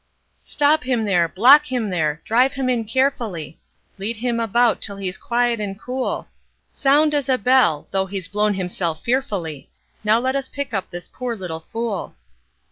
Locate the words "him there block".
0.83-1.67